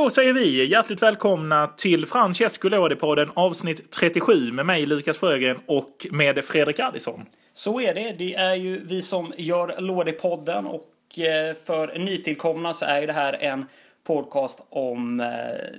[0.00, 6.06] Då säger vi hjärtligt välkomna till Francesco Lodi-podden avsnitt 37 med mig Lukas Frögren och
[6.10, 7.26] med Fredrik Addison.
[7.54, 8.12] Så är det.
[8.18, 13.12] Det är ju vi som gör Lådepodden och eh, för nytillkomna så är ju det
[13.12, 13.66] här en
[14.10, 15.26] podcast om eh,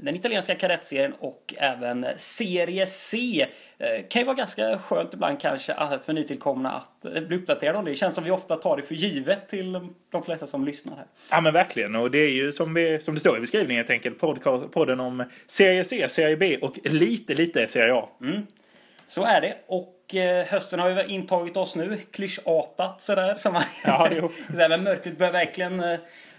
[0.02, 3.45] den italienska kadettserien och även Serie C.
[3.77, 7.86] Eh, kan ju vara ganska skönt ibland kanske ah, för nytillkomna att bli uppdaterade om
[7.86, 7.91] det.
[7.91, 9.80] Det känns som vi ofta tar det för givet till
[10.12, 11.05] de flesta som lyssnar här.
[11.31, 13.89] Ja men verkligen och det är ju som, vi, som det står i beskrivningen helt
[13.89, 18.09] enkelt podcast, podden om Serie C, Serie B och lite lite Serie A.
[18.22, 18.48] Mm.
[19.08, 19.58] Så är det.
[19.67, 23.36] Och eh, hösten har ju intagit oss nu, klyschartat sådär.
[23.38, 24.31] Som man, Ja, jo.
[24.70, 25.84] men mörkret börjar verkligen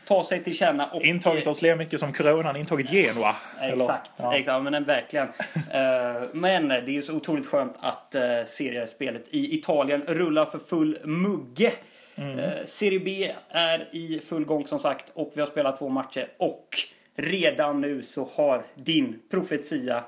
[0.05, 0.87] eh, ta sig till känna.
[0.87, 3.37] Och, Intagit oss lika mycket som coronan intagit Genua.
[3.61, 4.37] Exakt, Ja.
[4.37, 5.29] exakt men verkligen.
[5.73, 10.59] Eh, men det är ju så otroligt skönt att uh, seriespelet i Italien rullar för
[10.59, 11.73] full mugge.
[12.17, 12.39] Mm.
[12.39, 16.29] Eh, Serie B är i full gång som sagt och vi har spelat två matcher
[16.39, 16.69] och
[17.17, 20.05] redan nu så har din profetia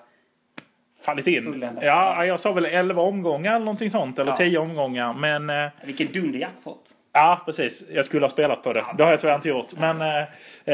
[1.00, 1.44] Fallit in.
[1.44, 1.84] Fulländat.
[1.84, 4.18] Ja, jag sa väl 11 omgångar eller någonting sånt.
[4.18, 4.36] Eller Ja.
[4.36, 5.14] 10 omgångar.
[5.14, 6.90] Men eh, Vilken dunderjackpot!
[7.14, 7.84] Ja, precis.
[7.90, 8.84] Jag skulle ha spelat på det.
[8.98, 9.72] Det har jag tyvärr inte gjort.
[9.76, 10.18] Men eh,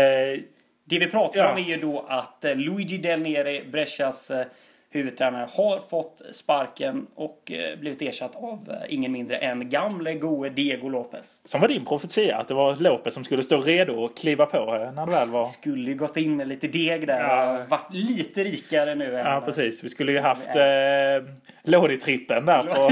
[0.00, 0.38] eh,
[0.84, 1.50] Det vi pratar Ja.
[1.52, 4.46] om är ju då att eh, Luigi Del Neri, Brescias eh,
[4.92, 10.50] huvudtränare, har fått sparken och eh, blivit ersatt av eh, ingen mindre än gamle gode
[10.50, 11.40] Diego Lopez.
[11.44, 12.36] som var din profetia.
[12.36, 15.28] Att det var Lopez som skulle stå redo och kliva på eh, när det väl
[15.30, 15.46] var.
[15.46, 17.58] Skulle ju gått in med lite deg där Ja.
[17.62, 19.84] och varit lite rikare nu än Ja, precis.
[19.84, 20.62] Vi skulle ju haft eh,
[21.64, 22.90] Lodi-trippen där på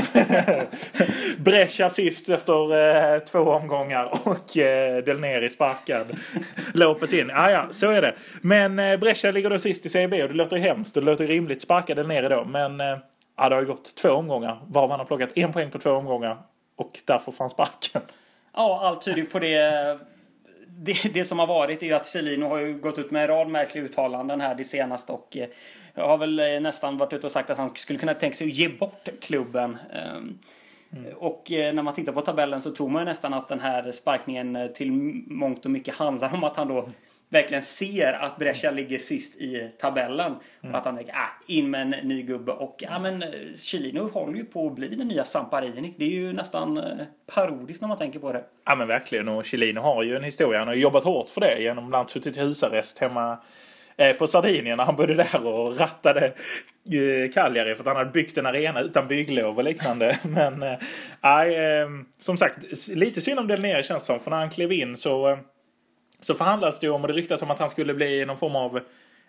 [1.43, 6.07] Brescia sist efter eh, två omgångar och eh, Del Neri sparkad.
[6.75, 7.29] Lopez in.
[7.29, 8.15] Ja, ja, så är det.
[8.41, 11.03] Men eh, Brescia ligger då sist i Serie B och det låter ju hemskt och
[11.05, 11.63] det låter rimligt.
[11.89, 12.45] Sparka Del Neri då.
[12.45, 12.99] Men eh,
[13.37, 15.91] ja, det har ju gått två omgångar varav han har plockat en poäng på två
[15.91, 16.39] omgångar
[16.77, 18.03] och därför han sparken.
[18.55, 19.99] Ja, allt tyder på det.
[20.69, 21.15] det.
[21.15, 23.49] Det som har varit är ju att Celino har ju gått ut med en rad
[23.49, 25.49] märkliga uttalanden här det senaste och eh,
[26.07, 28.55] har väl eh, nästan varit ute och sagt att han skulle kunna tänka sig att
[28.55, 29.79] ge bort klubben.
[29.93, 30.39] Ehm,
[31.17, 33.93] Och eh, när man tittar på tabellen så tror man ju nästan att den här
[33.93, 34.93] sparkningen till
[35.27, 36.89] mångt och mycket handlar om att han då
[37.29, 40.35] verkligen ser att Brescia ligger sist i tabellen.
[40.63, 42.53] Och att han tänker, ah, in med en ny gubbe.
[42.53, 45.95] Och ja men eh, Chilino håller ju på att bli den nya Samparini.
[45.99, 46.85] Det är ju nästan eh,
[47.27, 48.45] parodiskt när man tänker på det.
[48.65, 49.29] Ja men verkligen.
[49.29, 50.59] Och Chilino har ju en historia.
[50.59, 53.39] Han har jobbat hårt för det genom bland annat suttit i husarrest hemma
[53.97, 56.33] eh, på Sardinien när han bodde där och rattade
[57.35, 60.19] Cagliari för att han hade byggt en arena utan bygglov och liknande.
[60.23, 64.21] Men eh, som sagt, lite synd om Del Nere känns som.
[64.21, 65.39] För när han klev in så,
[66.21, 68.57] så förhandlades det ju om och det ryktades om att han skulle bli någon form
[68.57, 68.81] av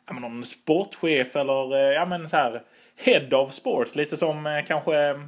[0.06, 2.62] ja, men någon sportchef eller eh, ja, men så här
[2.96, 3.96] head of sport.
[3.96, 5.20] Lite som eh, kanske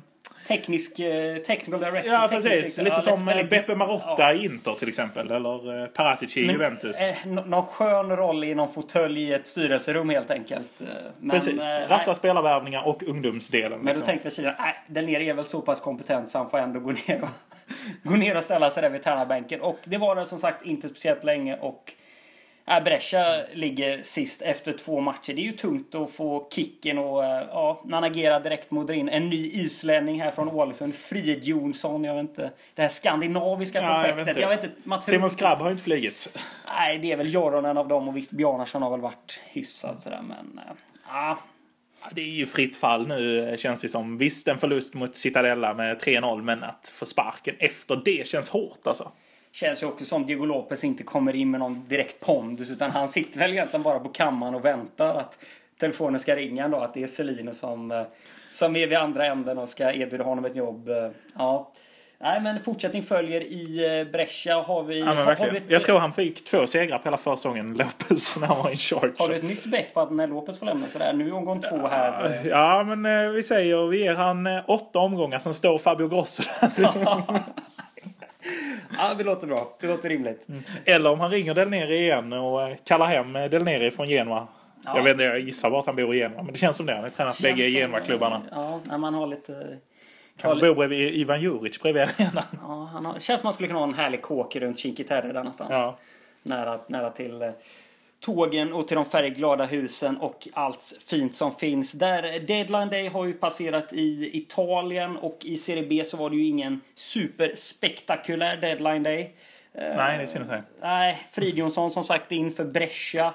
[0.48, 2.14] Teknisk, eh, technical director.
[2.14, 2.78] Ja, precis.
[2.78, 4.34] Lite Ja, som eller- eh, Beppe Marotta Ja.
[4.34, 5.32] i Inter till exempel.
[5.32, 7.02] Eller eh, Paratici i Juventus.
[7.02, 10.82] eh, nå- någon skön roll i någon fåtölj i ett styrelserum helt enkelt.
[11.20, 11.54] Men, Precis.
[11.62, 13.72] eh, Ratta spelarvärvningar och ungdomsdelen.
[13.72, 14.06] men då liksom.
[14.06, 16.80] tänkte väl Kina, nej, den nere är väl så pass kompetent så han får ändå
[16.80, 17.30] gå ner och,
[18.04, 19.62] gå ner och ställa sig där vid tränarbänken.
[19.62, 21.94] Och det var det som sagt inte speciellt länge och
[22.78, 25.34] äh, Brescia ligger sist efter två matcher.
[25.34, 29.10] Det är ju tungt att få kicken och eh, ja, han agerar direkt mot in
[29.10, 34.08] en ny islänning här från Ålesund, Frid Jonsson, jag vet inte, det här skandinaviska Ja,
[34.08, 34.28] jag vet projektet.
[34.38, 34.42] inte.
[34.42, 36.38] Jag vet inte, man Simon Skrabb har inte flugit.
[36.78, 40.22] Nej, det är väl Joronen av dem och visst Bjarnason har väl varit hyfsad sådär
[40.28, 40.60] men...
[40.68, 40.72] äh,
[41.14, 41.38] Ja,
[42.12, 44.18] Det är ju fritt fall nu eh, känns det som.
[44.18, 48.88] Visst en förlust mot Cittadella med 3-0 men att få sparken efter det känns hårt
[48.88, 49.12] alltså.
[49.52, 53.10] Känns ju också som Diego Lopez inte kommer in med någon direkt pondus utan han
[53.10, 55.38] sitter väl egentligen bara på kammaren och väntar att
[55.80, 58.04] telefonen ska ringa då att det är Celino som, eh,
[58.52, 60.90] som är vid andra änden och ska erbjuda honom ett jobb.
[60.90, 61.72] Eh, Ja.
[62.24, 65.00] Nej men fortsättning följer i eh, Brescia har vi...
[65.00, 68.38] Ja, har, har, du ett, Jag tror han fick två segrar på hela försäsongen, Lopez,
[68.38, 69.14] när han var in charge.
[69.18, 71.14] har du ett nytt bett på att när Lopez får lämna sådär?
[71.14, 72.42] Nu är omgång två här.
[72.46, 76.44] Ja, men vi säger vi ger han åtta omgångar, sen står Fabio Grosso
[76.76, 76.92] där.
[78.98, 79.78] Ja, det låter bra.
[79.80, 80.48] Det låter rimligt.
[80.86, 84.08] Eller om han ringer Del Neri igen och eh, kallar hem eh, Del Neri från
[84.08, 84.48] Genua.
[84.86, 84.98] Ja.
[84.98, 86.44] Jag vet inte, jag gissar bara att han bor i Genua.
[86.44, 86.94] Men det känns som det.
[86.94, 88.42] Han har tränat bägge Känns Genua-klubbarna.
[88.52, 89.78] Ja, när man har lite...
[90.42, 92.44] Han bor bredvid Ivan Juric bredvid arenan.
[92.62, 95.34] Ja, han har, känns som man skulle kunna ha en härlig kåk runt Cinque där
[95.34, 95.70] någonstans.
[95.72, 95.98] Ja.
[96.44, 97.50] Nära, nära till eh,
[98.22, 101.92] tågen och till de färgglada husen och allt fint som finns.
[101.92, 106.36] Där Deadline Day har ju passerat i Italien och i Serie B så var det
[106.36, 109.36] ju ingen superspektakulär Deadline Day.
[109.74, 110.64] Eh, Nej, det är synd att säga.
[110.82, 113.34] Nej, Fridjonsson som sagt in för Brescia.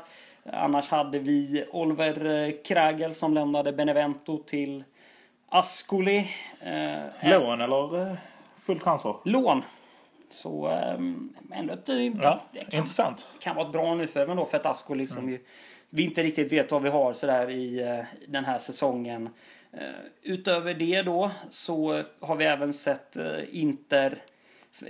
[0.53, 4.85] Annars hade vi Oliver eh, Kragel som lämnade Benevento till
[5.49, 6.31] Ascoli.
[6.61, 8.17] Eh, Lån eller
[8.63, 9.15] full transfer?
[9.25, 9.63] lån.
[10.31, 11.89] Så ähm, ändå ett,
[12.23, 13.29] Ja, det kan, intressant.
[13.41, 15.39] kan vara ett bra nyförvärv då för ett Ascoli som ju
[15.91, 19.29] vi inte riktigt vet vad vi har sådär i eh, den här säsongen.
[19.73, 19.81] Eh,
[20.23, 24.23] utöver det då så har vi även sett eh, Inter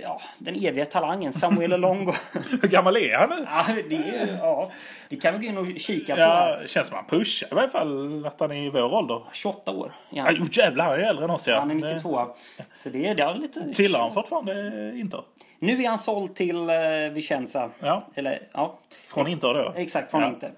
[0.01, 2.13] ja, den eviga talangen Samuel Elongo.
[2.61, 3.45] Hur gammal är han nu?
[3.49, 4.71] ja, det, är, ja,
[5.09, 6.21] det kan vi gå in och kika på.
[6.21, 9.21] Ja, det känns som han pushar i varje fall att han är i vår ålder.
[9.33, 9.91] 28 år.
[10.09, 10.31] Ja.
[10.31, 11.59] Ja, oh, jävlar, han är äldre än oss ja.
[11.59, 12.27] Han är 92.
[12.73, 13.73] Så det är, det är lite...
[13.73, 15.21] Tillhör han fortfarande Inter?
[15.59, 17.69] Nu är han såld till uh, Vicenza.
[17.79, 18.03] Ja.
[18.15, 18.79] Eller, ja.
[19.09, 19.73] Från Inter då?
[19.75, 20.27] Exakt, från Ja.
[20.27, 20.51] Inter.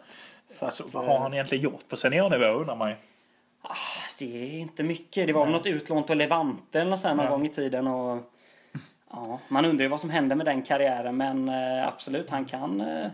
[0.49, 2.95] Så Alltså, att, vad eh, har han egentligen gjort på seniornivå undrar man ju.
[4.17, 5.27] Det är inte mycket.
[5.27, 7.87] Det var väl något utlån på Levante eller något sånt någon gång i tiden.
[7.87, 8.31] Och,
[9.11, 11.17] ja, man undrar ju vad som hände med den karriären.
[11.17, 13.07] Men eh, absolut, han kan eh,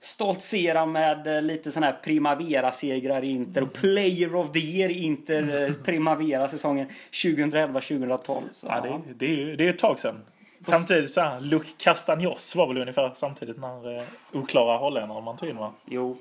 [0.00, 3.62] stoltsera med eh, lite sån här Primavera-segrar i Inter.
[3.62, 8.42] Och Player of the Year i Inter Primavera-säsongen 2011-2012.
[8.52, 10.24] Så, Ja, det, det, det är ett tag sedan.
[10.66, 15.48] Samtidigt så här, Luc Castaños var väl ungefär samtidigt när eh, oklara holländare man tog
[15.48, 15.72] in va?
[15.84, 16.16] Jo.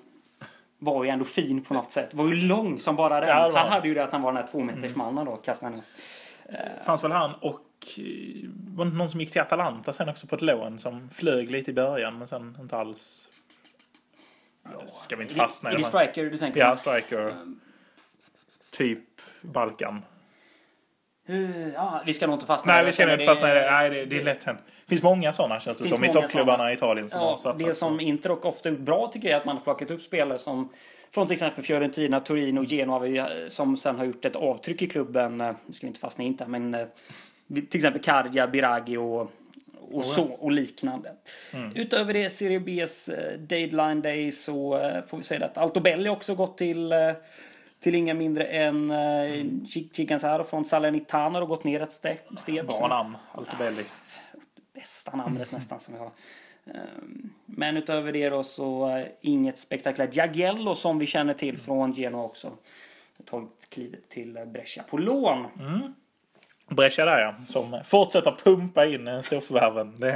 [0.80, 2.14] Var ju ändå fin på något sätt.
[2.14, 3.30] Var ju lång som bara den.
[3.30, 5.94] Ja, han hade ju det att han var den här tvåmetersmannen då, Castanos.
[6.86, 7.60] fanns väl han och
[8.76, 11.52] var det inte någon som gick till Atalanta sen också på ett lån som flög
[11.52, 13.30] lite i början men sen inte alls.
[14.64, 15.74] Ja, det ska vi inte fastna i.
[15.74, 16.78] Är det striker du tänker Ja, på?
[16.78, 17.36] striker.
[18.72, 19.00] Typ
[19.42, 20.06] Balkan.
[21.28, 22.86] Eh, Ja, vi ska nog inte fastna Nej, det.
[22.86, 23.72] vi ska nog inte fastna i det.
[23.72, 24.60] Nej, det, det är lätt hänt.
[24.66, 27.38] Det finns många sådana känns det finns som i toppklubbarna i Italien som har Ja,
[27.38, 27.68] satsat.
[27.68, 30.02] det som Inter och ofta gjort bra tycker jag är att man har plockat upp
[30.02, 30.70] spelare som
[31.12, 35.42] från till exempel Fiorentina, Torino och Genoa som sen har gjort ett avtryck i klubben.
[35.42, 36.88] Eh, Nu ska vi inte fastna i Inter, men eh,
[37.48, 39.32] till exempel Cardia, Biragi och,
[39.92, 41.14] och, så, och liknande.
[41.54, 41.72] Mm.
[41.76, 46.36] Utöver det, Serie B's eh, deadline day så eh, får vi säga att Altobelli också
[46.36, 47.12] gått till eh,
[47.80, 49.46] till inga mindre än eh,
[49.94, 52.66] Chicanzaro från Salernitana och gått ner ett steg.
[52.66, 53.84] Bra namn, Altobelli.
[54.74, 56.12] bästa namnet nästan som vi har.
[56.66, 60.16] Ehm, Men utöver det då så inget spektakulärt.
[60.16, 62.52] Jagiello som vi känner till från Genoa också.
[63.26, 65.48] Tagit klivet till Brescia på lån.
[66.70, 67.36] Brescia där ja.
[67.48, 69.96] Som fortsätter pumpa in eh, storförvärven.
[69.98, 70.10] Det,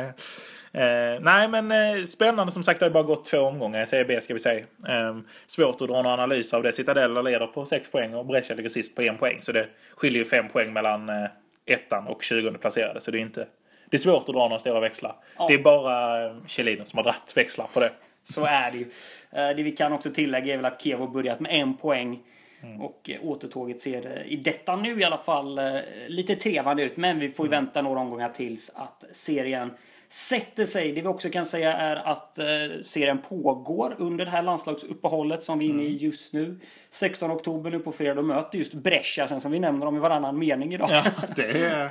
[0.81, 2.79] eh, nej men eh, spännande som sagt.
[2.79, 4.65] Det har bara gått två omgångar i Serie B ska vi säga.
[4.87, 5.17] Eh,
[5.47, 6.73] svårt att dra någon analys av det.
[6.73, 9.37] Citadella leder på 6 poäng och Brescia ligger sist på en poäng.
[9.41, 11.25] Så det skiljer ju 5 poäng mellan eh,
[11.65, 13.01] ettan och 20 placerade.
[13.01, 13.47] Så det är inte...
[13.89, 15.15] Det är svårt att dra några stora växlar.
[15.37, 15.47] Ja.
[15.47, 17.91] Det är bara eh, Chiellino som har dratt växlar på det.
[18.23, 18.85] Så är det ju.
[19.31, 22.19] Eh, Det vi kan också tillägga är väl att Kevo börjat med en poäng.
[22.63, 22.81] Mm.
[22.81, 25.65] Och eh, återtåget ser eh, i detta nu i alla fall eh,
[26.07, 26.97] lite trevande ut.
[26.97, 27.63] Men vi får ju Mm.
[27.65, 29.73] vänta några omgångar tills att serien
[30.09, 30.91] sätter sig.
[30.91, 32.39] Det vi också kan säga är att
[32.83, 35.93] serien pågår under det här landslagsuppehållet som vi är inne Mm.
[35.93, 36.59] i just nu.
[36.89, 40.39] 16 oktober nu på fredag möter just Brescia sen som vi nämner dem i varannan
[40.39, 40.89] mening idag.
[40.91, 41.03] Ja,
[41.35, 41.89] det är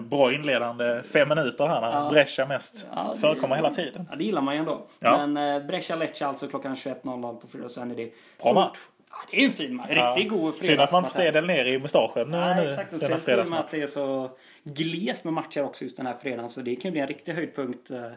[0.00, 2.10] bra inledande fem minuter här när Ja.
[2.10, 4.06] Brescia mest Ja, det- förekommer hela tiden.
[4.10, 4.86] Ja, det gillar man ju ändå.
[5.00, 5.26] Ja.
[5.26, 8.10] Men Brescia-Lecce alltså klockan 21.00 på fredag sen är det...
[8.42, 8.78] Bra match.
[9.22, 9.88] Ja, det är ju en fin match.
[9.90, 10.66] Riktigt god fredagsmatch.
[10.66, 12.92] Synd att man får se Del Nere i mustaschen Ja, nu exakt.
[12.92, 13.60] Och denna fredagsmatch.
[13.64, 14.30] att det är så
[14.64, 16.48] glest med matcher också just den här fredagen.
[16.48, 17.90] Så det kan bli en riktig höjdpunkt.
[17.90, 18.10] eh.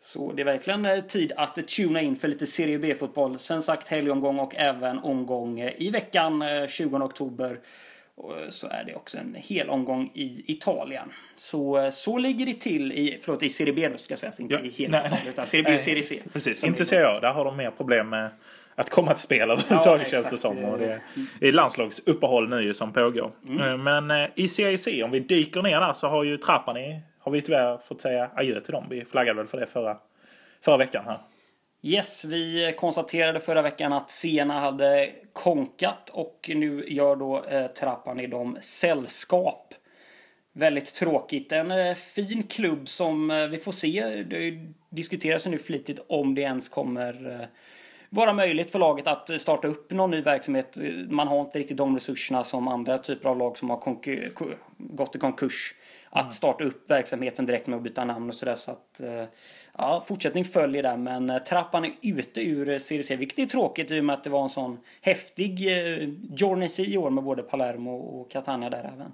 [0.00, 3.38] Så det är verkligen eh, tid att tuna in för lite Serie B-fotboll.
[3.38, 7.58] Sen sagt helgomgång och även omgång eh, i veckan eh, 20 oktober.
[8.50, 11.12] Så är det också en hel omgång i Italien.
[11.36, 14.60] Så, så ligger det till i, förlåt, i Serie B då ska sägas, inte Ja,
[14.60, 16.18] i hela nej, Italien, utan Serie B och Serie C.
[16.32, 17.20] Precis, inte Serie A.
[17.20, 18.30] Där har de mer problem med
[18.74, 20.64] att komma till spel överhuvudtaget Ja, känns det som.
[20.64, 21.00] Och det
[21.40, 23.30] är landslagsuppehåll nu som pågår.
[23.48, 23.60] Mm.
[23.60, 27.00] Eh, Men eh, i Serie C, om vi dyker ner där så har ju Trapani,
[27.18, 28.86] har vi tyvärr fått säga adjö till dem.
[28.90, 29.96] Vi flaggade väl för det förra,
[30.64, 31.18] förra veckan här.
[31.84, 38.26] Yes, vi konstaterade förra veckan att Siena hade konkat och nu gör då eh, Trapani
[38.26, 39.74] dem sällskap.
[40.52, 41.52] Väldigt tråkigt.
[41.52, 44.24] En eh, fin klubb som eh, vi får se.
[44.30, 44.52] Det
[44.90, 47.46] diskuteras ju nu flitigt om det ens kommer eh,
[48.14, 50.78] vara möjligt för laget att eh, starta upp någon ny verksamhet.
[51.08, 53.76] Man har inte riktigt de resurserna som andra typer av lag som har
[54.76, 55.74] gått i konkurs.
[56.10, 58.54] Att starta upp verksamheten direkt med att byta namn och sådär.
[58.54, 59.24] Så att, eh,
[59.78, 60.96] ja, fortsättning följer där.
[60.96, 63.16] Men eh, trappan är ute ur eh, Serie C.
[63.16, 65.58] Vilket är tråkigt i och med att det var en sån häftig
[66.36, 69.12] Journey i år med både Palermo och Catania där även.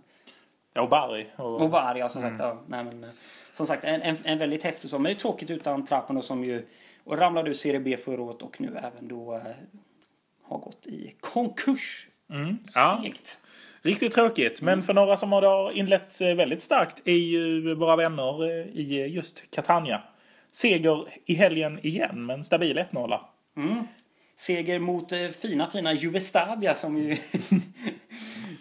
[0.74, 1.26] Ja, och Bari.
[1.36, 2.36] Och, Och Bari, ja, som sagt.
[2.38, 3.06] Ja, nej, men,
[3.52, 4.98] som sagt, en, en, en väldigt häftig så.
[4.98, 6.66] Men det är tråkigt utan Trappan som ju
[7.08, 9.42] och ramlade ur Serie B förra året och nu även då eh,
[10.42, 12.06] har gått i konkurs.
[12.30, 13.38] Mm, ja, Segt.
[13.82, 14.62] riktigt tråkigt.
[14.62, 19.06] Men för några som har inlett eh, väldigt starkt är ju våra vänner eh, i
[19.06, 20.02] just Catania.
[20.50, 23.18] Seger i helgen igen, men stabil 1-0.
[24.36, 25.12] Seger mot
[25.42, 27.16] fina, fina Juvestavia som ju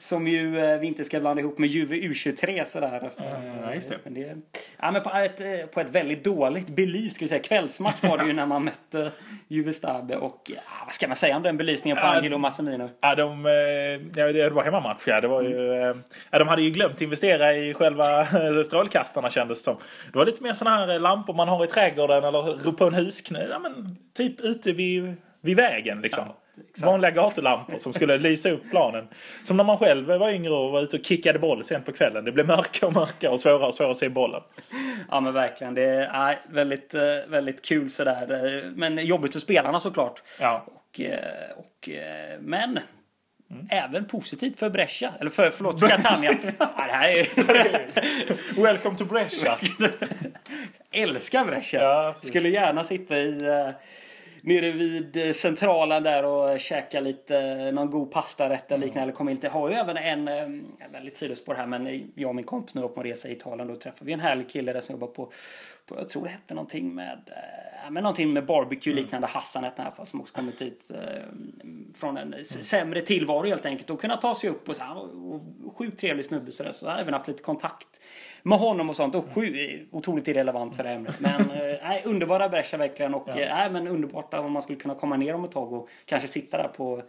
[0.08, 3.10] Som ju eh, vi inte ska blanda ihop med Juve U23 sådär.
[3.64, 3.98] Ja, just det.
[4.04, 4.36] Men det
[4.80, 8.18] ja, men på, ett, eh, på ett väldigt dåligt belyst, ska vi säga, kvällsmatch var
[8.18, 9.12] det ju när man mötte
[9.48, 12.90] Juve Stabbe och ja, vad ska man säga om den belysningen på Ja, Angelo Massimino?
[13.02, 13.52] Ja, de, eh,
[14.22, 15.22] ja, det var hemmamatch ja.
[15.22, 15.96] Det var ju, eh,
[16.32, 19.78] ja, de hade ju glömt investera i själva eh, strålkastarna kändes det som.
[20.12, 23.48] Det var lite mer sådana här lampor man har i trädgården eller på en husknut.
[23.50, 26.26] Ja, men typ ute vid, vid vägen liksom.
[26.78, 29.08] Vanliga gatulampor som skulle lysa upp planen.
[29.44, 32.26] Som när man själv var yngre och var ute och kickade boll sent på kvällen.
[32.26, 34.42] Det blev mörkare och mörkare och svårare och svårare att se bollen.
[35.10, 35.74] Ja men verkligen.
[35.74, 38.46] Det är äh, väldigt, eh, väldigt kul sådär.
[38.46, 40.22] Eh, Men jobbigt för spelarna såklart.
[40.40, 40.66] Ja.
[40.68, 41.90] Och, eh, och,
[42.40, 42.80] men
[43.70, 45.14] även positivt för Brescia.
[45.20, 46.38] Eller för, förlåt, Catania.
[46.60, 47.28] ja, det här är...
[48.62, 49.56] Welcome to Brescia.
[50.92, 51.82] älskar Brescia.
[51.82, 52.16] Ja.
[52.22, 53.74] Skulle gärna sitta i
[54.48, 59.12] nere vid eh, centralen där och käka lite någon god pastarätt eller liknande.
[59.14, 59.50] Eller in lite.
[59.50, 60.48] Har ju även en, eh,
[60.92, 63.68] väldigt sidospår här, men jag och min kompis nu var på en resa i Italien.
[63.68, 65.32] Då träffade vi en härlig kille där som jobbar på,
[65.86, 69.28] på jag tror det hette någonting med, eh, men någonting med barbecue liknande.
[69.28, 71.24] Hassan hette han som också kommit hit eh,
[71.96, 73.90] från en s- sämre tillvaro helt enkelt.
[73.90, 76.72] Och kunna ta sig upp och så här, och, och sjukt trevlig snubbe så, där.
[76.72, 77.88] så jag har även haft lite kontakt
[78.44, 79.16] med honom och sånt.
[79.16, 81.20] Och sju, otroligt irrelevant för det ämnet.
[81.20, 83.14] Men eh, nej, underbara Brescia verkligen.
[83.14, 85.90] Och eh, nej, men underbart om man skulle kunna komma ner om ett tag och
[86.06, 87.02] kanske sitta där på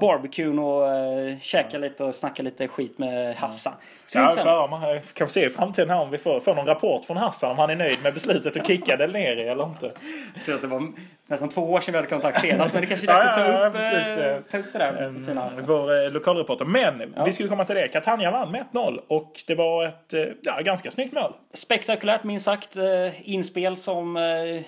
[0.00, 3.72] barbecuen och eh, käka lite och snacka lite skit med Hassan.
[4.06, 7.04] Så Ja, för, man kan se i framtiden här om vi får, får någon rapport
[7.04, 9.92] från Hassan om han är nöjd med beslutet att kicka Del Neri eller inte.
[10.36, 10.92] Så att det var
[11.26, 12.72] nästan två år sedan vi hade kontakt senast.
[12.72, 14.78] Men det kanske är dags Ja, att ta ja, ja, upp, eh, ta upp det
[14.78, 15.64] där Mm, fina Hassan.
[15.66, 16.64] Vår eh, lokalreporter.
[16.64, 17.88] Men vi skulle komma till det.
[17.88, 21.32] Catania vann med 1-0 och det var ett ja, ganska snyggt mål.
[21.52, 22.76] Spektakulärt minst sagt.
[22.76, 24.62] Eh, inspel som eh,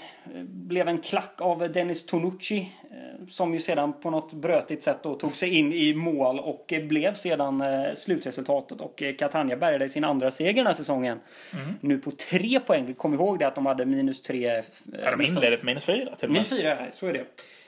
[0.44, 2.72] blev en klack av Dennis Tonucci.
[2.90, 6.72] Eh, som ju sedan på något brötigt sätt då tog sig in i mål och
[6.88, 7.64] blev sedan
[7.96, 8.80] slutresultatet.
[8.80, 11.20] Och Catania bärgade sin andra seger den här säsongen.
[11.52, 11.74] Mm.
[11.80, 12.94] Nu på tre poäng.
[12.94, 14.62] Kom ihåg det att de hade minus tre.
[15.02, 16.28] Ja, de inledde på minus fyra till och med.
[16.30, 17.24] Minus fyra, så är det.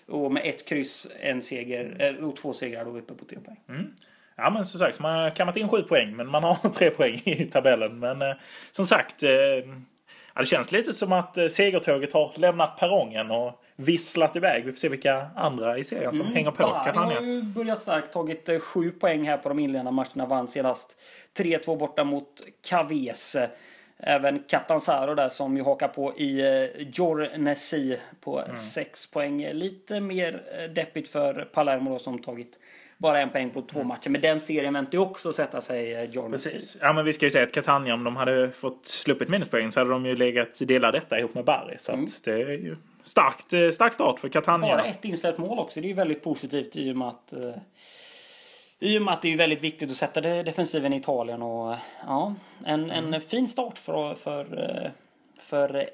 [0.06, 3.87] Och med ett kryss, en seger, och två segrar då uppe på tre poäng.
[4.37, 7.23] Ja men som sagt, man har kammat in sju poäng men man har tre poäng
[7.25, 7.99] i tabellen.
[7.99, 8.35] Men eh,
[8.73, 13.62] som sagt, eh, ja, det känns lite som att eh, segertåget har lämnat perrongen och
[13.76, 14.64] visslat iväg.
[14.64, 16.75] Vi får se vilka andra i serien som hänger på Bari
[17.14, 20.26] har ju börjat starkt, tagit eh, sju poäng här på de inledande matcherna.
[20.26, 20.97] Vann senast
[21.38, 22.28] 3-2 borta mot
[22.69, 23.50] Cavese.
[23.99, 28.57] Även Catanzaro där som ju hakar på i eh, Giornesi på Mm.
[28.57, 29.49] sex poäng.
[29.52, 32.59] Lite mer eh, deppigt för Palermo då som tagit
[32.99, 34.11] bara en poäng på två matcher.
[34.11, 36.31] Men den serien väntar ju också sätta sig eh.
[36.31, 36.76] Precis.
[36.81, 39.81] Ja men vi ska ju säga att Catania om de hade fått sluppit minuspoäng så
[39.81, 41.76] hade de ju legat dela detta ihop med Bari.
[41.79, 44.76] Så att det är ju starkt, eh, stark start för Catania.
[44.76, 45.81] Bara ett insläppt mål också.
[45.81, 47.55] Det är ju väldigt positivt i och med att eh,
[48.79, 51.76] i och med att det är väldigt viktigt att sätta defensiven i Italien och
[52.07, 52.35] ja,
[52.65, 54.93] en, en fin start för, för,
[55.38, 55.88] för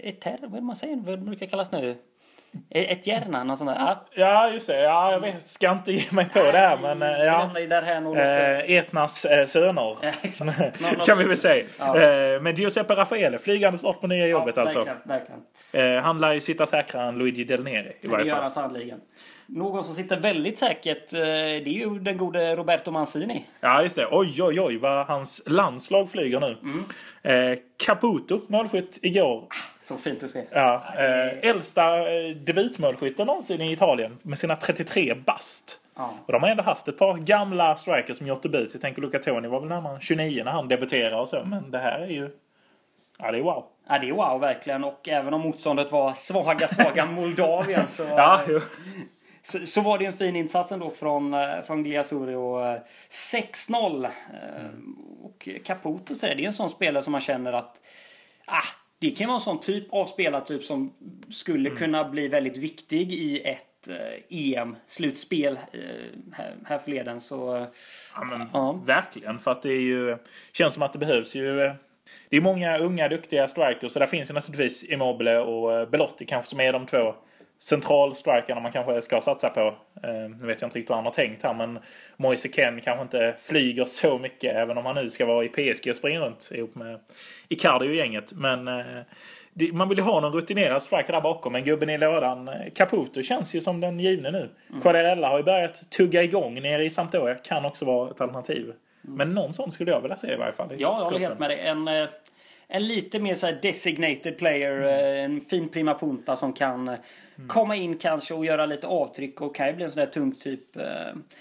[0.00, 0.96] Eter, vad är det man säger?
[0.96, 1.96] Vad brukar kallas nu?
[2.70, 3.76] Ett hjärna, något sånt där.
[3.78, 7.02] Ja, Ja just det, ja jag vet, ska inte ge mig på det här men
[7.02, 7.50] eh, ja.
[8.68, 9.96] Eh, Etnas eh, söner.
[10.02, 10.60] Ja, exakt.
[11.06, 11.64] Kan vi väl säga.
[11.78, 12.00] Ja.
[12.00, 14.86] Eh, men Giuseppe Raffaele, flygande start på nya jobbet ja, alltså.
[15.04, 15.40] Verkligen.
[15.72, 18.42] Eh, han lär ju sitta säkrare än Luigi Del Neri i Det varje gör fall.
[18.42, 19.00] han sannerligen.
[19.46, 23.44] Någon som sitter väldigt säkert, eh, det är ju den gode Roberto Mancini.
[23.60, 26.58] Ja just det, oj oj oj vad hans landslag flyger nu.
[26.62, 26.84] Mm.
[27.52, 29.48] Eh, Caputo, målskytt igår.
[29.92, 30.44] Så fint att se.
[30.50, 35.80] Ja, eh, äldsta eh, debutmålskytten någonsin i Italien med sina 33 bast.
[35.96, 36.14] Ja.
[36.26, 38.70] Och de har ändå haft ett par gamla strikers som gjort debut.
[38.72, 41.44] Jag tänker Luca Toni var väl närmare 29 när han debuterade och så.
[41.44, 42.30] Men det här är ju...
[43.18, 43.64] Ja, det är wow.
[43.88, 44.84] Ja, det är wow verkligen.
[44.84, 48.40] Och även om motståndet var svaga, svaga Moldavien så, Ja,
[49.42, 52.34] så, så var det en fin insats ändå från, eh, från Gliasuri.
[52.34, 52.80] Och eh,
[53.34, 54.04] 6-0.
[54.04, 54.10] Eh,
[55.22, 57.82] Och Caputo säger det är en sån spelare som man känner att
[58.46, 58.62] ah,
[59.02, 60.92] det kan vara en sån typ av spelartyp som
[61.30, 65.80] skulle kunna bli väldigt viktig i ett eh, EM-slutspel eh,
[66.32, 67.20] här, här förleden.
[67.20, 67.66] Så
[68.14, 68.72] Ja, men, Ja.
[68.86, 70.16] Verkligen, för att det är ju...
[70.52, 71.60] Känns som att det behövs ju...
[71.62, 71.72] eh,
[72.28, 76.26] Det är många unga duktiga strikers, så där finns ju naturligtvis Immobile och eh, Belotti
[76.26, 77.14] kanske som är de två
[77.62, 79.60] centralstrikarna man kanske ska satsa på.
[80.02, 81.78] Eh, Nu vet jag inte riktigt vad han har tänkt här, men
[82.16, 85.90] Moise Ken kanske inte flyger så mycket, även om han nu ska vara i PSG
[85.90, 86.98] och springa runt ihop med
[87.48, 88.32] Icardi och gänget.
[88.32, 88.84] Men eh,
[89.54, 92.54] det- man vill ju ha någon rutinerad striker där bakom, men gubben i lådan, eh,
[92.74, 94.48] Caputo, känns ju som den givne nu.
[94.82, 98.72] Quagliarella har ju börjat tugga igång nere i Sampdoria, kan också vara ett alternativ.
[99.02, 100.72] Men någon sån skulle jag vilja se i varje fall.
[100.72, 101.60] i Ja, jag håller helt med dig.
[101.60, 101.88] En,
[102.74, 104.82] en lite mer så designated player.
[105.18, 106.94] eh, En fin prima punta som kan eh,
[107.48, 110.32] komma in kanske och göra lite avtryck och kan ju bli en sån där tung
[110.34, 110.76] typ.
[110.76, 110.82] eh,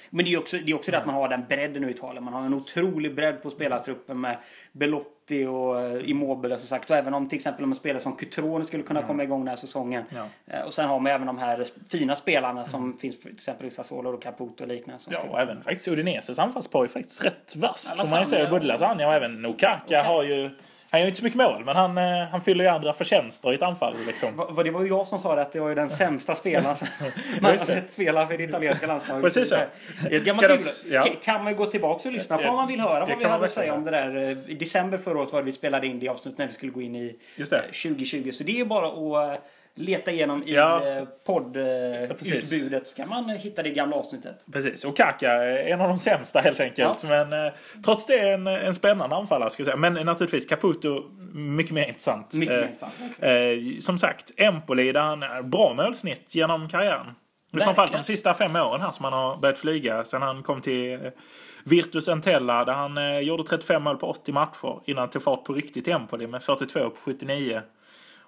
[0.10, 1.92] Men det är också, det, är också det att man har den bredden nu i
[1.92, 2.24] Italien.
[2.24, 4.38] Man har en otrolig bredd på spelartruppen med
[4.72, 6.90] Belotti och Immobile som sagt.
[6.90, 9.48] Och även om till exempel om en spelare som Cutrone skulle kunna komma igång den
[9.48, 10.04] här säsongen.
[10.46, 10.64] Ja.
[10.64, 13.70] Och sen har man även de här fina spelarna som finns för till exempel i
[13.70, 15.04] Sassuolo och Caputo och liknande.
[15.10, 17.94] Ja, och även faktiskt Udineses anfallspar är faktiskt rätt vasst.
[17.98, 18.50] Ja, får man ju säga.
[18.50, 20.50] Både Lasagna och även Okaka har ju...
[20.94, 23.56] Han gör inte så mycket mål, men han, eh, han fyller ju andra förtjänster i
[23.56, 23.96] ett anfall.
[24.08, 24.36] Liksom.
[24.36, 26.76] Va- Det var ju jag som sa det att det var ju den sämsta spelaren
[26.76, 26.88] som
[27.42, 29.24] man har sett spela för det italienska landslaget.
[29.24, 29.56] Precis så.
[30.10, 30.60] I Ett gammalt jul.
[30.90, 31.06] de- ja.
[31.24, 33.46] Kan- man ju gå tillbaka och lyssna på om man vill höra vad vi hade
[33.46, 34.16] att säga om det där.
[34.16, 36.72] eh, I december förra året var det vi spelade in det avsnitt när vi skulle
[36.72, 37.58] gå in i Just det.
[37.58, 38.32] eh, 2020.
[38.32, 39.44] Så det är bara att eh,
[39.76, 40.88] leta igenom i Ja.
[40.88, 44.46] eh, poddutbudet så kan man eh, hitta det gamla avsnittet.
[44.54, 47.04] Precis, och Kaka är en av de sämsta helt enkelt.
[47.04, 47.52] Men eh,
[47.86, 49.92] trots det en, en spännande anfallare skulle jag säga.
[49.92, 52.34] Men naturligtvis Caputo mycket mer intressant.
[52.34, 52.94] Mycket mer Eh, intressant.
[53.20, 57.16] Eh, som sagt, Empoli där han är bra målsnitt genom karriären.
[57.52, 60.06] Det är framförallt de sista fem åren här som han har börjat flyga.
[60.06, 61.00] Sen han kom till eh,
[61.66, 65.44] Virtus Entella där han eh, gjorde 35 mål på 80 matcher innan han tog fart
[65.44, 67.62] på riktigt i Empoli med 42 på 79.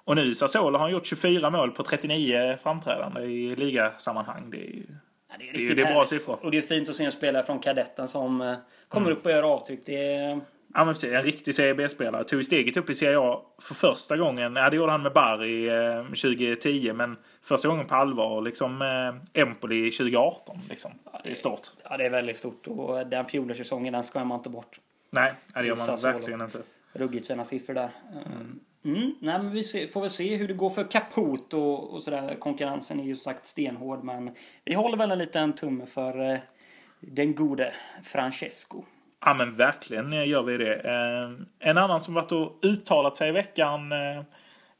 [0.05, 4.49] Och nu i Sassuolo har han gjort 24 mål på 39 framträdanden i ligasammanhang.
[4.49, 4.85] Det är ju...
[5.29, 6.39] Ja, det, är Det är det är bra siffror.
[6.41, 8.55] Och det är fint att se en spelare från kadetten som eh,
[8.87, 9.17] kommer Mm.
[9.17, 9.81] upp och gör avtryck.
[9.85, 10.41] Det är...
[10.75, 12.23] Ja men precis, en riktig Serie B-spelare.
[12.23, 14.55] Tog steget upp i Serie A för första gången.
[14.55, 19.41] Ja det gjorde han med Bari eh, 2010 men första gången på allvar liksom eh,
[19.41, 20.91] Empoli 2018 liksom.
[21.23, 21.61] Det är stort.
[21.89, 24.79] Ja, det är väldigt stort och den fjolårssäsongen den ska man inte bort.
[25.09, 26.17] Nej, ja, det gör man Sassuolo.
[26.17, 26.59] verkligen inte.
[26.93, 27.89] Ruggigt fina siffror där.
[28.25, 28.59] Mm.
[28.83, 32.35] Nej, men vi ser, får väl se hur det går för Caputo och, och sådär.
[32.39, 34.35] Konkurrensen är ju som sagt stenhård men
[34.65, 36.39] vi håller väl en liten tumme för eh,
[36.99, 37.73] den gode
[38.03, 38.83] Francesco.
[39.25, 40.75] Ja men verkligen eh, gör vi det.
[40.75, 44.23] Eh, en annan som varit och uttalat sig i veckan eh,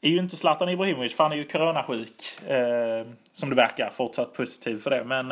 [0.00, 2.42] är ju inte Zlatan Ibrahimovic för han är ju coronasjuk.
[2.48, 3.90] Eh, som det verkar.
[3.90, 5.04] Fortsatt positiv för det.
[5.04, 5.30] Men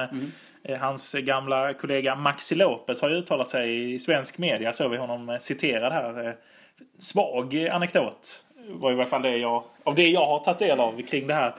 [0.64, 4.72] eh, hans gamla kollega Maxi Lopez har ju uttalat sig i svensk media.
[4.72, 6.36] Så vi honom citerad här.
[6.98, 8.44] Svag anekdot.
[8.68, 11.34] Var i varje fall det jag, av det jag har tagit del av kring det
[11.34, 11.54] här.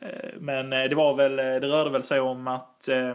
[0.00, 3.10] Eh, men eh, det var väl, eh, det rörde väl sig om att eh,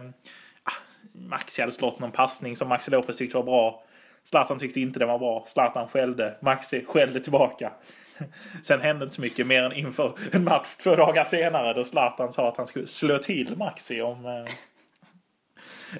[0.62, 0.72] ah,
[1.12, 3.82] Maxi hade slått någon passning som Maxi Lopez tyckte var bra.
[4.24, 5.44] Zlatan tyckte inte den var bra.
[5.46, 6.34] Zlatan skällde.
[6.40, 7.72] Maxi skällde tillbaka.
[8.62, 12.32] Sen hände inte så mycket mer än inför en match två dagar senare då Zlatan
[12.32, 14.46] sa att han skulle slå till Maxi om,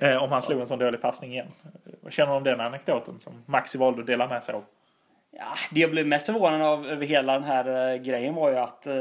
[0.01, 1.53] eh, om han slog en sån dålig passning igen.
[2.01, 4.65] Vad känner du om den anekdoten som Maxi valde att dela med sig av?
[5.33, 8.57] Ja, det jag blev mest förvånad av över hela den här eh, grejen var ju
[8.57, 8.95] att, eh,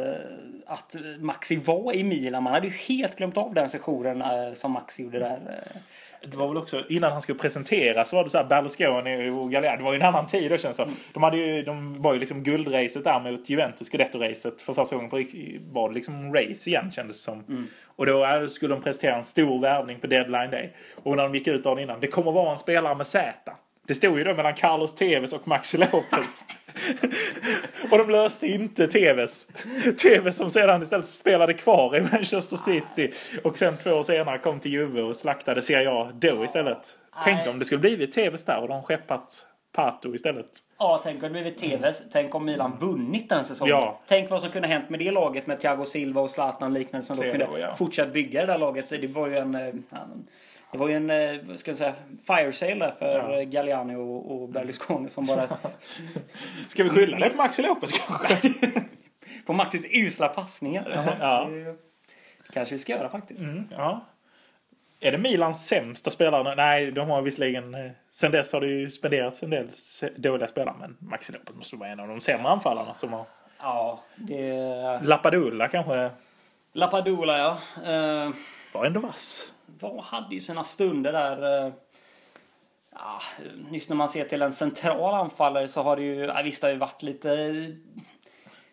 [0.65, 2.43] att Maxi var i Milan.
[2.43, 5.39] Man hade ju helt glömt av den sessionen eh, som Maxi gjorde där.
[5.49, 6.29] eh.
[6.29, 9.51] Det var väl också innan han skulle presenteras så var det så här Berlusconi och
[9.51, 9.77] Galliani.
[9.77, 10.95] Det var ju en annan tid då känns det som.
[11.13, 14.61] De, hade ju, de var ju liksom guldracet där mot Juventus, Scudetto-racet.
[14.61, 15.23] För första gången på,
[15.71, 17.67] var det liksom race igen kändes det som.
[17.85, 20.73] Och då eh, skulle de presentera en stor värvning på deadline day.
[21.03, 21.99] Och när de gick ut dagen innan.
[21.99, 23.51] Det kommer vara en spelare med Z.
[23.89, 26.45] Det stod ju då mellan Carlos Tevez och Maxi Lopez.
[27.91, 29.47] och de löste inte Tevez.
[29.97, 33.12] Tevez som sedan istället spelade kvar i Manchester City.
[33.43, 36.97] Och sen två år senare kom till Juve och slaktade Serie A då istället.
[37.23, 40.49] Tänk om det skulle blivit Tevez där och de skeppat Pato istället.
[40.80, 42.02] Ja, tänk om det blivit TVs.
[42.12, 43.75] Tänk om Milan vunnit den säsongen.
[43.75, 43.99] Ja.
[44.08, 47.08] Tänk vad som kunde hänt med det laget med Thiago Silva och Zlatan och liknande
[47.08, 47.75] som då kunde ja.
[47.75, 48.88] fortsätta bygga det där laget.
[48.88, 49.56] Så det var ju en...
[49.56, 50.25] eh, en-
[50.71, 51.93] Det var ju en, eh, vad ska jag säga,
[52.27, 53.39] fire sale där för Ja.
[53.39, 55.47] eh, Galliani och, och Berlusconi som bara...
[56.67, 58.51] Ska vi skylla det på Maxi Lopez kanske?
[59.45, 61.15] på Maxis usla passningar.
[61.19, 61.47] Ja.
[62.47, 63.41] Det kanske vi ska göra faktiskt.
[63.43, 64.05] Mm, ja.
[64.99, 66.55] Är det Milans sämsta spelare?
[66.55, 67.73] Nej, de har visserligen...
[67.75, 69.67] eh, Sen dess har det ju spenderats en del
[70.15, 70.75] dåliga spelare.
[70.79, 73.25] Men Maxi Lopez måste vara en av de sämre anfallarna som har...
[73.60, 74.99] Ja, det...
[75.03, 76.10] Lapadula kanske
[76.73, 77.49] Lapadula ja.
[77.93, 78.29] Eh,
[78.73, 79.51] var ändå vass.
[79.79, 81.65] Var, hade ju sina stunder där.
[81.67, 81.73] eh,
[82.93, 83.21] Ja,
[83.71, 86.67] just när man ser till en central anfallare så har det ju, ja, visst det
[86.67, 87.29] har ju varit lite...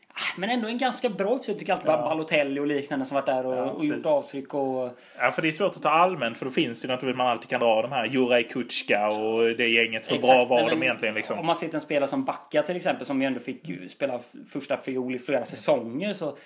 [0.08, 1.58] ah, Men ändå en ganska bra uppsättning.
[1.58, 1.90] tycker jag alltid.
[1.92, 2.08] Ja.
[2.08, 4.54] Balotelli och liknande som varit där och, Ja, och gjort avtryck.
[4.54, 6.38] Och, Ja, för det är svårt att ta allmänt.
[6.38, 9.68] För då finns det naturligtvis man alltid kan dra de här Juraj Kutjka och det
[9.68, 10.12] gänget.
[10.12, 11.38] Hur bra var nej, de egentligen liksom?
[11.38, 14.20] Om man ser till en spelare som Backa till exempel som ju ändå fick spela
[14.48, 16.36] första fiol i flera säsonger så...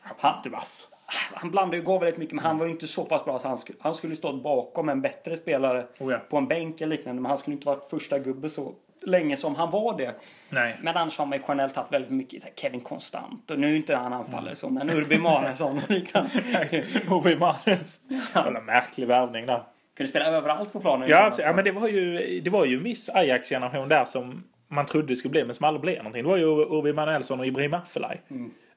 [0.00, 0.88] Han, Inte vass.
[1.34, 3.48] Han blandade ju gav väldigt mycket men han var ju inte så pass bra så
[3.48, 6.18] han skulle, han skulle stått bakom en bättre spelare Oh ja.
[6.30, 7.22] på en bänk eller liknande.
[7.22, 8.74] Men han skulle inte varit första gubbe så
[9.06, 10.14] länge som han var det.
[10.48, 10.78] Nej.
[10.82, 13.96] Men annars har man ju generellt haft väldigt mycket Kevin Konstant och nu är inte
[13.96, 16.30] han anfallare så men Urbi Manesson och liknande.
[17.08, 18.00] Obi Mahrez.
[18.34, 19.62] Jävla märklig värvning där.
[19.96, 21.08] Kunde spela överallt på planen.
[21.08, 25.16] Ja, ja, men det var ju, det var ju Miss Ajax-generation där som man trodde
[25.16, 26.22] skulle bli men som aldrig blev någonting.
[26.22, 28.16] Det var ju Urbi Manuelsson och Ibrahim Afellay.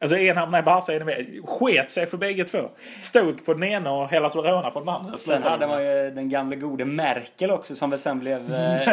[0.04, 1.40] Alltså en hamnade i Barca, en med.
[1.46, 2.70] Sket sig för bägge två.
[3.02, 5.18] Stod på den ena och Hellas Verona på den andra.
[5.18, 8.54] Sen hade man ju den gamle gode Merkel också som väl sen blev...
[8.54, 8.90] eh,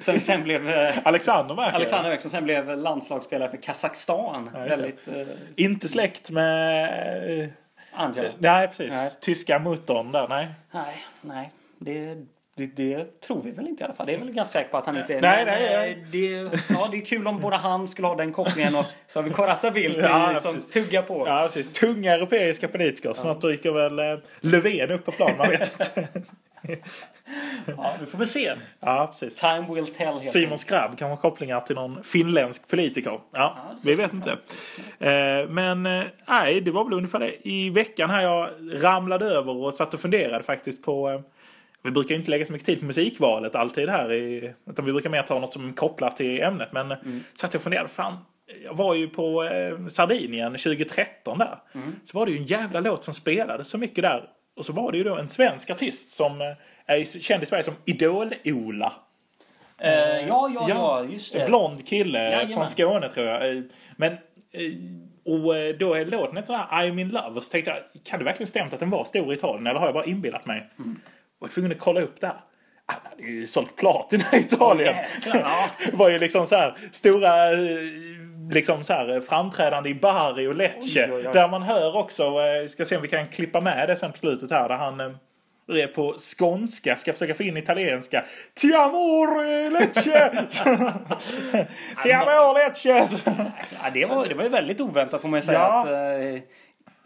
[0.00, 0.68] som sen blev...
[0.68, 1.74] eh, Alexander Merkel.
[1.76, 4.50] Alexander Merkel som sen blev landslagsspelare för Kazakstan.
[4.52, 4.58] det.
[4.68, 5.08] Väldigt...
[5.08, 5.14] Eh,
[5.56, 7.40] Inte släkt med...
[7.42, 7.48] eh,
[7.92, 8.28] Angela.
[8.38, 8.92] Nej, precis.
[8.92, 9.10] Nej.
[9.20, 10.48] Tyska muttern där, nej.
[10.70, 11.50] Nej, nej.
[11.78, 12.16] Det,
[12.56, 14.06] det, det tror vi väl inte i alla fall.
[14.06, 16.06] Det är väl ganska säker på att han inte är Nej, Men, nej, nej.
[16.12, 19.24] Det, ja, det är kul om både han skulle ha den kopplingen och så har
[19.24, 20.70] vi Corazza Bildt Ja, som precis.
[20.70, 21.26] tuggar på.
[21.28, 21.72] Ja, precis.
[21.72, 23.14] Tunga europeiska politiker.
[23.14, 26.08] Snart dyker väl eh, Löfven upp på plan, man vet inte.
[27.76, 28.52] Ja, nu får vi se.
[28.80, 29.40] Ja, precis.
[29.40, 30.14] Time will tell.
[30.14, 33.20] Simon Skrabb kan ha kopplingar till någon finländsk politiker.
[33.32, 34.30] Ja, ser vi vet inte.
[34.98, 37.48] Eh, Men eh, nej, det var väl ungefär det.
[37.48, 41.20] I veckan här jag ramlade över och satt och funderade faktiskt på eh,
[41.84, 44.12] vi brukar ju inte lägga så mycket tid på musikvalet alltid här.
[44.12, 46.68] I, utan vi brukar mer ta något som är kopplat till ämnet.
[46.72, 47.20] Men Mm.
[47.34, 47.88] satt jag och funderade.
[47.88, 48.16] Fan,
[48.64, 51.58] jag var ju på eh, Sardinien 2013 där.
[51.74, 51.92] Mm.
[52.04, 54.24] Så var det ju en jävla låt som spelade så mycket där.
[54.56, 56.46] Och så var det ju då en svensk artist som eh,
[56.86, 58.92] är känd i Sverige som Idol-Ola.
[59.78, 59.90] Eh,
[60.28, 61.46] ja, ja, ja, just det.
[61.46, 62.54] Blond kille Jajamän.
[62.56, 63.56] från Skåne tror jag.
[63.56, 63.62] Eh,
[63.96, 64.18] Men, eh,
[65.24, 67.36] och eh, då är låten här I'm in love.
[67.36, 69.66] Och så tänkte jag, kan det verkligen stämt att den var stor i Italien?
[69.66, 70.70] Eller har jag bara inbillat mig?
[70.78, 71.00] Mm.
[71.44, 72.40] Var tvungen att kolla upp där.
[72.86, 74.94] Han hade ju sålt platina i Italien.
[75.26, 75.70] ja.
[75.90, 77.58] Det var ju liksom så här stora eh,
[78.50, 81.04] liksom så här framträdande i Bari och Lecce.
[81.04, 81.32] Oj, oj, oj.
[81.32, 84.18] Där man hör också, eh, ska se om vi kan klippa med det sen på
[84.18, 85.10] slutet här, där han eh,
[85.68, 88.24] är på skånska, ska försöka få in italienska.
[88.54, 90.46] Ti amore Lecce!
[92.02, 93.08] Ti amore Lecce!
[93.82, 95.58] Ja, det, var, det var ju väldigt oväntat får man ju säga.
[95.58, 95.80] Ja.
[95.80, 96.42] Att,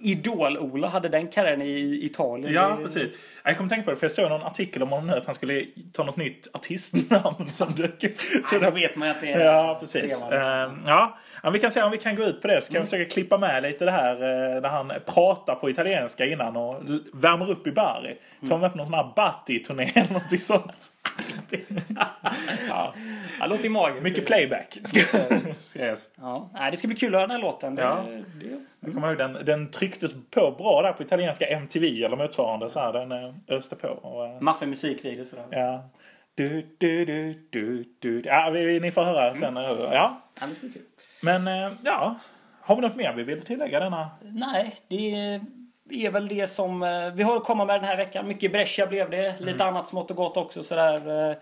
[0.01, 2.55] Idol-Ola hade den karriären i Italien.
[2.55, 3.09] Ja, precis.
[3.45, 5.35] Jag kommer tänka på det, för jag såg någon artikel om honom nu att han
[5.35, 8.19] skulle ta något nytt artistnamn som dök upp.
[8.47, 10.23] Så då vet man att det är Ja, precis.
[10.23, 11.19] Eh, ja.
[11.43, 12.63] Ja, vi kan se om vi kan gå ut på det.
[12.63, 16.57] Ska jag försöka klippa med lite det här eh, när han pratar på italienska innan
[16.57, 18.17] och värmer upp i Bari.
[18.49, 20.93] Tar med på någon sån här Batti-turné eller något sånt.
[22.69, 22.95] ja,
[23.41, 24.03] Ja, låter magiskt.
[24.05, 25.01] mycket playback ska
[25.61, 26.11] sägas.
[26.17, 27.75] Ja, nej, det ska bli kul att höra den här låten.
[27.75, 28.05] Det, Ja.
[28.11, 32.71] det, Jag kommer ihåg den, den trycktes på bra där på italienska MTV eller motsvarande.
[32.71, 33.89] Så här, den eh, öste på.
[33.89, 35.31] Och, eh, massor med musikvideos.
[35.31, 35.45] sådär.
[35.51, 35.89] Ja.
[36.35, 38.23] Du, du, du, du, du.
[38.25, 39.57] Ja, vi, vi- ni får höra sen.
[39.57, 40.21] eh, Ja.
[40.41, 40.83] Ja, det ska bli kul.
[41.23, 42.15] Men eh, ja,
[42.61, 44.11] har vi något mer vi vill tillägga denna?
[44.23, 45.41] Nej, det
[46.07, 48.29] är väl det som eh, vi har att komma med den här veckan.
[48.29, 49.41] Mycket Brescia blev det.
[49.41, 51.31] Lite annat smått och gott också sådär.
[51.31, 51.37] eh,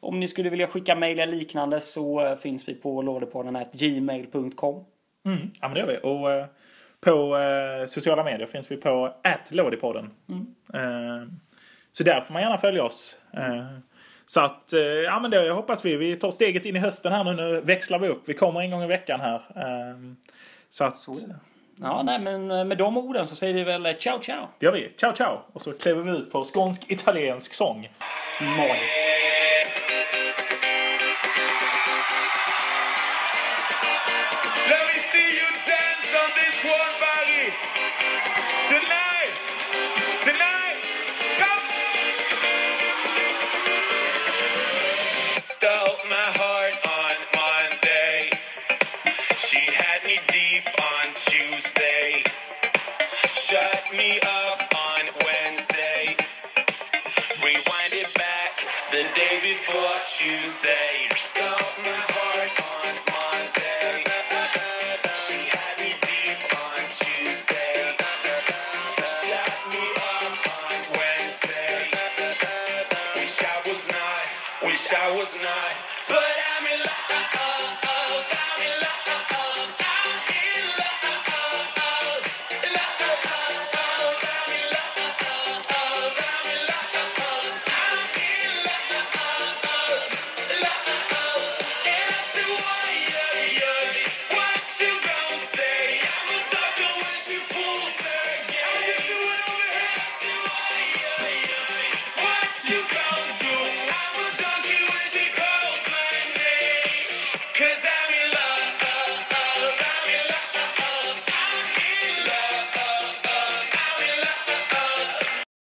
[0.00, 4.84] Om ni skulle vilja skicka mejl eller liknande så finns vi på lådepodden gmail.com.
[5.26, 5.96] Mm, ja, men det gör vi.
[5.96, 6.48] Och
[7.00, 7.36] på
[7.88, 9.14] sociala medier finns vi på
[9.50, 10.10] @lådipodden.
[10.74, 11.28] Eh,
[11.92, 13.16] så där får man gärna följa oss.
[14.26, 15.96] Så att, eh, ja men det hoppas vi.
[15.96, 17.32] Vi tar steget in i hösten här nu.
[17.32, 18.22] Nu växlar vi upp.
[18.24, 19.34] Vi kommer en gång i veckan här.
[19.34, 19.96] Eh,
[20.70, 21.14] så att, Så.
[21.80, 24.48] Ja, nej, men eh, med de orden så säger vi väl eh, ciao ciao.
[24.58, 24.92] det gör vi.
[25.00, 25.38] Ciao ciao!
[25.52, 27.88] Och så kliver vi ut på skånsk-italiensk sång.
[28.40, 29.21] Magiskt.
[74.94, 75.72] I was not.
[76.08, 76.51] but I